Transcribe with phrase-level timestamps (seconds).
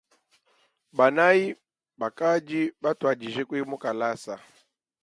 [0.97, 1.45] Banayi
[2.01, 4.35] bakadi batuadije kuya mukalasa.